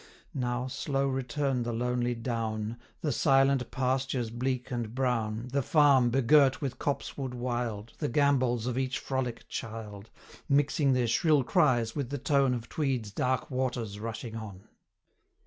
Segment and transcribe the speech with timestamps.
[0.33, 6.09] 225 Now slow return the lonely down, The silent pastures bleak and brown, The farm
[6.09, 10.09] begirt with copsewood wild The gambols of each frolic child,
[10.49, 14.67] Mixing their shrill cries with the tone 230 Of Tweed's dark waters rushing on.